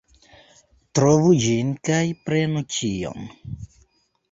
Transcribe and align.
Trovu 0.99 1.33
ĝin 1.43 1.69
kaj 1.91 2.01
prenu 2.31 2.65
ĉion! 2.79 3.31